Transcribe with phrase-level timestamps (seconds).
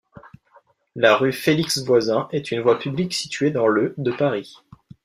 [0.95, 4.55] La rue Félix-Voisin est une voie publique située dans le de Paris.